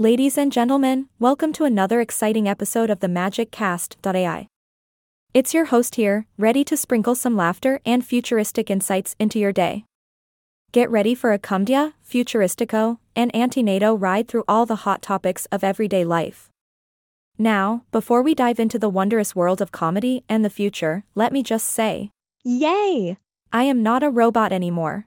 Ladies 0.00 0.38
and 0.38 0.50
gentlemen, 0.50 1.10
welcome 1.18 1.52
to 1.52 1.64
another 1.64 2.00
exciting 2.00 2.48
episode 2.48 2.88
of 2.88 3.00
the 3.00 3.06
Magic 3.06 3.50
Cast.ai. 3.50 4.46
It's 5.34 5.52
your 5.52 5.66
host 5.66 5.96
here, 5.96 6.24
ready 6.38 6.64
to 6.64 6.76
sprinkle 6.78 7.14
some 7.14 7.36
laughter 7.36 7.82
and 7.84 8.02
futuristic 8.02 8.70
insights 8.70 9.14
into 9.18 9.38
your 9.38 9.52
day. 9.52 9.84
Get 10.72 10.90
ready 10.90 11.14
for 11.14 11.34
a 11.34 11.38
Comedia, 11.38 11.92
Futuristico, 12.02 12.96
and 13.14 13.30
Antenado 13.34 13.94
ride 13.94 14.26
through 14.26 14.44
all 14.48 14.64
the 14.64 14.86
hot 14.86 15.02
topics 15.02 15.44
of 15.52 15.62
everyday 15.62 16.06
life. 16.06 16.48
Now, 17.36 17.84
before 17.92 18.22
we 18.22 18.34
dive 18.34 18.58
into 18.58 18.78
the 18.78 18.88
wondrous 18.88 19.36
world 19.36 19.60
of 19.60 19.70
comedy 19.70 20.24
and 20.30 20.42
the 20.42 20.48
future, 20.48 21.04
let 21.14 21.30
me 21.30 21.42
just 21.42 21.66
say, 21.66 22.08
Yay! 22.42 23.18
I 23.52 23.64
am 23.64 23.82
not 23.82 24.02
a 24.02 24.08
robot 24.08 24.50
anymore. 24.50 25.04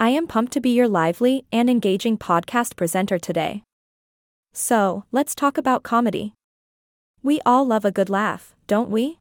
I 0.00 0.08
am 0.08 0.26
pumped 0.26 0.52
to 0.54 0.60
be 0.60 0.70
your 0.70 0.88
lively 0.88 1.44
and 1.52 1.70
engaging 1.70 2.18
podcast 2.18 2.74
presenter 2.74 3.20
today. 3.20 3.62
So, 4.54 5.04
let's 5.10 5.34
talk 5.34 5.56
about 5.56 5.82
comedy. 5.82 6.34
We 7.22 7.40
all 7.46 7.66
love 7.66 7.86
a 7.86 7.90
good 7.90 8.10
laugh, 8.10 8.54
don't 8.66 8.90
we? 8.90 9.18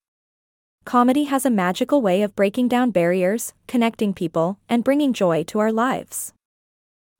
Comedy 0.83 1.23
has 1.25 1.45
a 1.45 1.49
magical 1.49 2.01
way 2.01 2.21
of 2.21 2.35
breaking 2.35 2.67
down 2.67 2.91
barriers, 2.91 3.53
connecting 3.65 4.13
people, 4.13 4.59
and 4.67 4.83
bringing 4.83 5.13
joy 5.13 5.43
to 5.43 5.59
our 5.59 5.71
lives. 5.71 6.33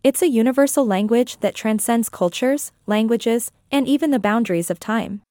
It's 0.04 0.22
a 0.22 0.28
universal 0.28 0.86
language 0.86 1.40
that 1.40 1.56
transcends 1.56 2.10
cultures, 2.10 2.72
languages, 2.86 3.52
and 3.72 3.88
even 3.88 4.12
the 4.12 4.20
boundaries 4.20 4.70
of 4.70 4.80
time. 4.80 5.22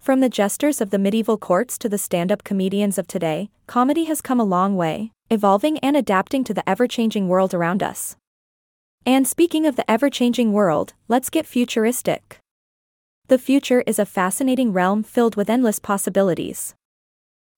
From 0.00 0.20
the 0.20 0.28
jesters 0.28 0.80
of 0.80 0.90
the 0.90 0.98
medieval 0.98 1.36
courts 1.36 1.76
to 1.78 1.88
the 1.88 1.98
stand 1.98 2.30
up 2.30 2.44
comedians 2.44 2.98
of 2.98 3.08
today, 3.08 3.50
comedy 3.66 4.04
has 4.04 4.20
come 4.20 4.38
a 4.38 4.44
long 4.44 4.76
way, 4.76 5.10
evolving 5.30 5.78
and 5.78 5.96
adapting 5.96 6.44
to 6.44 6.54
the 6.54 6.68
ever 6.68 6.86
changing 6.86 7.28
world 7.28 7.54
around 7.54 7.82
us. 7.82 8.14
And 9.08 9.26
speaking 9.26 9.64
of 9.64 9.76
the 9.76 9.90
ever 9.90 10.10
changing 10.10 10.52
world, 10.52 10.92
let's 11.08 11.30
get 11.30 11.46
futuristic. 11.46 12.40
The 13.28 13.38
future 13.38 13.82
is 13.86 13.98
a 13.98 14.04
fascinating 14.04 14.70
realm 14.70 15.02
filled 15.02 15.34
with 15.34 15.48
endless 15.48 15.78
possibilities. 15.78 16.74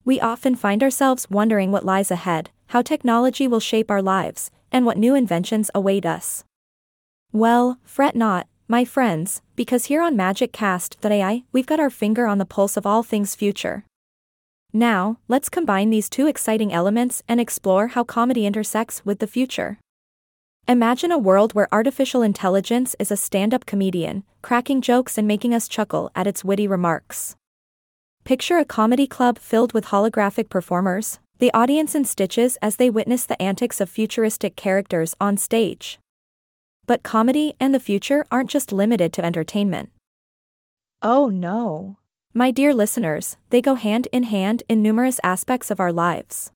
We 0.05 0.21
often 0.21 0.55
find 0.55 0.81
ourselves 0.81 1.29
wondering 1.29 1.73
what 1.73 1.85
lies 1.85 2.13
ahead, 2.13 2.51
how 2.69 2.83
technology 2.83 3.49
will 3.49 3.59
shape 3.59 3.91
our 3.91 4.01
lives, 4.01 4.53
and 4.71 4.87
what 4.87 4.97
new 4.97 5.17
inventions 5.17 5.73
await 5.75 6.07
us. 6.07 6.45
Well, 7.33 7.81
fret 7.83 8.15
not, 8.15 8.47
my 8.69 8.85
friends, 8.85 9.43
because 9.57 9.87
here 9.87 10.03
on 10.03 10.15
Magic 10.15 10.53
Cast.ai, 10.53 11.43
we've 11.51 11.67
got 11.67 11.81
our 11.81 11.91
finger 11.91 12.29
on 12.29 12.39
the 12.39 12.47
pulse 12.47 12.77
of 12.77 12.87
all 12.87 13.03
things 13.03 13.35
future. 13.35 13.85
Now, 14.73 15.19
let's 15.27 15.49
combine 15.49 15.91
these 15.91 16.09
two 16.09 16.29
exciting 16.29 16.73
elements 16.73 17.25
and 17.27 17.41
explore 17.41 17.89
how 17.89 18.05
comedy 18.05 18.47
intersects 18.47 19.05
with 19.05 19.19
the 19.19 19.27
future. 19.27 19.81
Imagine 20.69 21.11
a 21.11 21.19
world 21.19 21.53
where 21.55 21.69
artificial 21.73 22.23
intelligence 22.23 22.95
is 22.99 23.11
a 23.11 23.17
stand 23.17 23.53
up 23.53 23.67
comedian, 23.67 24.23
cracking 24.43 24.81
jokes 24.81 25.19
and 25.19 25.27
making 25.27 25.53
us 25.53 25.69
chuckle 25.69 26.11
at 26.15 26.27
its 26.27 26.45
witty 26.45 26.69
remarks. 26.69 27.35
Picture 28.25 28.59
a 28.59 28.65
comedy 28.65 29.07
club 29.07 29.39
filled 29.39 29.73
with 29.73 29.87
holographic 29.87 30.49
performers, 30.49 31.19
the 31.39 31.53
audience 31.53 31.95
in 31.95 32.05
stitches 32.05 32.57
as 32.63 32.77
they 32.77 32.91
witness 32.91 33.25
the 33.25 33.41
antics 33.43 33.81
of 33.81 33.89
futuristic 33.89 34.55
characters 34.55 35.17
on 35.21 35.37
stage. 35.37 35.99
But 36.87 37.03
comedy 37.03 37.55
and 37.59 37.75
the 37.75 37.81
future 37.81 38.27
aren't 38.31 38.51
just 38.51 38.73
limited 38.73 39.13
to 39.15 39.25
entertainment. 39.25 39.91
Oh 41.03 41.29
no. 41.29 41.97
My 42.35 42.51
dear 42.51 42.75
listeners, 42.75 43.37
they 43.49 43.61
go 43.61 43.75
hand 43.75 44.07
in 44.13 44.25
hand 44.25 44.63
in 44.69 44.83
numerous 44.83 45.19
aspects 45.25 45.71
of 45.71 45.81
our 45.81 45.93
lives. 45.93 46.53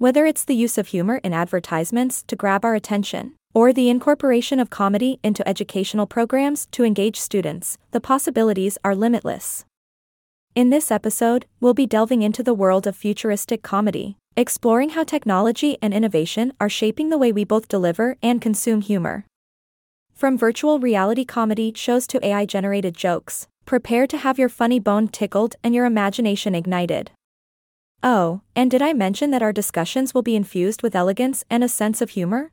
Whether 0.00 0.24
it's 0.24 0.46
the 0.46 0.56
use 0.56 0.78
of 0.78 0.86
humor 0.86 1.20
in 1.22 1.34
advertisements 1.34 2.22
to 2.28 2.34
grab 2.34 2.64
our 2.64 2.74
attention, 2.74 3.34
or 3.52 3.70
the 3.70 3.90
incorporation 3.90 4.58
of 4.58 4.70
comedy 4.70 5.20
into 5.22 5.46
educational 5.46 6.06
programs 6.06 6.64
to 6.72 6.84
engage 6.84 7.20
students, 7.20 7.76
the 7.90 8.00
possibilities 8.00 8.78
are 8.82 8.94
limitless. 8.94 9.66
In 10.54 10.70
this 10.70 10.90
episode, 10.90 11.44
we'll 11.60 11.74
be 11.74 11.84
delving 11.84 12.22
into 12.22 12.42
the 12.42 12.54
world 12.54 12.86
of 12.86 12.96
futuristic 12.96 13.62
comedy, 13.62 14.16
exploring 14.38 14.88
how 14.96 15.04
technology 15.04 15.76
and 15.82 15.92
innovation 15.92 16.54
are 16.58 16.70
shaping 16.70 17.10
the 17.10 17.18
way 17.18 17.30
we 17.30 17.44
both 17.44 17.68
deliver 17.68 18.16
and 18.22 18.40
consume 18.40 18.80
humor. 18.80 19.26
From 20.14 20.38
virtual 20.38 20.78
reality 20.80 21.26
comedy 21.26 21.74
shows 21.76 22.06
to 22.06 22.26
AI 22.26 22.46
generated 22.46 22.96
jokes, 22.96 23.48
prepare 23.66 24.06
to 24.06 24.16
have 24.16 24.38
your 24.38 24.48
funny 24.48 24.80
bone 24.80 25.08
tickled 25.08 25.56
and 25.62 25.74
your 25.74 25.84
imagination 25.84 26.54
ignited. 26.54 27.10
Oh, 28.02 28.40
and 28.56 28.70
did 28.70 28.80
I 28.80 28.94
mention 28.94 29.30
that 29.30 29.42
our 29.42 29.52
discussions 29.52 30.14
will 30.14 30.22
be 30.22 30.36
infused 30.36 30.82
with 30.82 30.96
elegance 30.96 31.44
and 31.50 31.62
a 31.62 31.68
sense 31.68 32.00
of 32.00 32.10
humor? 32.10 32.50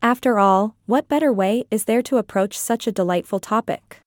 After 0.00 0.38
all, 0.38 0.76
what 0.86 1.08
better 1.08 1.32
way 1.32 1.64
is 1.70 1.84
there 1.84 2.02
to 2.02 2.16
approach 2.16 2.58
such 2.58 2.86
a 2.86 2.92
delightful 2.92 3.40
topic? 3.40 4.00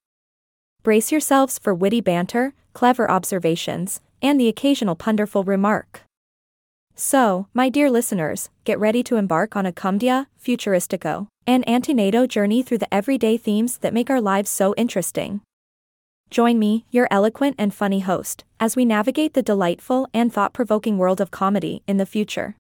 Brace 0.83 1.11
yourselves 1.11 1.59
for 1.59 1.73
witty 1.73 1.99
banter, 1.99 2.53
clever 2.73 3.09
observations, 3.09 4.01
and 4.21 4.39
the 4.39 4.47
occasional 4.47 4.95
punderful 4.95 5.44
remark. 5.44 6.03
So, 6.95 7.47
my 7.53 7.67
dear 7.67 7.89
listeners, 7.89 8.49
get 8.63 8.79
ready 8.79 9.03
to 9.03 9.17
embark 9.17 9.57
on 9.57 9.65
a 9.65 9.73
Comedia, 9.73 10.27
Futuristico, 10.41 11.27
and 11.45 11.65
Antenado 11.65 12.25
journey 12.27 12.63
through 12.63 12.77
the 12.77 12.94
everyday 12.94 13.35
themes 13.35 13.79
that 13.79 13.94
make 13.94 14.09
our 14.09 14.21
lives 14.21 14.49
so 14.49 14.73
interesting. 14.75 15.41
Join 16.30 16.59
me, 16.59 16.86
your 16.91 17.08
eloquent 17.12 17.56
and 17.58 17.74
funny 17.74 18.00
host, 18.00 18.44
as 18.59 18.75
we 18.75 18.84
navigate 18.84 19.34
the 19.34 19.44
delightful 19.44 20.08
and 20.13 20.34
thought 20.34 20.53
provoking 20.53 20.97
world 20.97 21.22
of 21.22 21.31
comedy 21.31 21.84
in 21.88 21.97
the 21.97 22.06
future. 22.06 22.56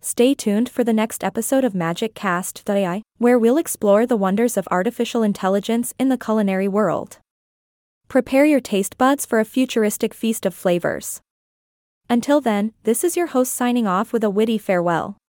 Stay 0.00 0.34
tuned 0.34 0.70
for 0.70 0.82
the 0.82 0.94
next 0.94 1.22
episode 1.22 1.62
of 1.62 1.74
Magic 1.74 2.14
Cast.ai, 2.14 3.02
where 3.18 3.38
we'll 3.38 3.58
explore 3.58 4.06
the 4.06 4.16
wonders 4.16 4.56
of 4.56 4.66
artificial 4.70 5.22
intelligence 5.22 5.92
in 5.98 6.08
the 6.08 6.16
culinary 6.16 6.66
world. 6.66 7.18
Prepare 8.08 8.46
your 8.46 8.60
taste 8.60 8.96
buds 8.96 9.26
for 9.26 9.38
a 9.38 9.44
futuristic 9.44 10.14
feast 10.14 10.46
of 10.46 10.54
flavors. 10.54 11.20
Until 12.08 12.40
then, 12.40 12.72
this 12.84 13.04
is 13.04 13.16
your 13.16 13.28
host 13.28 13.54
signing 13.54 13.86
off 13.86 14.12
with 14.12 14.24
a 14.24 14.30
witty 14.30 14.58
farewell. 14.58 15.19